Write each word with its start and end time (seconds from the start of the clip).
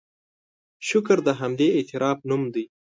شکر 0.87 1.17
د 1.27 1.29
همدې 1.39 1.67
اعتراف 1.77 2.17
نوم 2.29 2.43
دی. 2.53 2.65